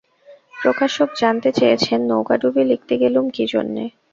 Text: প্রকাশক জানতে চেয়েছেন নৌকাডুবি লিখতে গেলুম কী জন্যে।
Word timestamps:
প্রকাশক 0.53 1.09
জানতে 1.21 1.49
চেয়েছেন 1.51 1.99
নৌকাডুবি 2.09 2.63
লিখতে 2.71 2.93
গেলুম 3.01 3.25
কী 3.35 3.43
জন্যে। 3.53 3.83